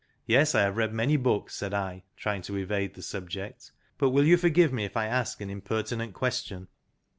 [0.25, 4.25] "Yes, I have read many books," said I, trying to evade the subject." But will
[4.25, 6.69] you forgive me if I ask an impertinent question?"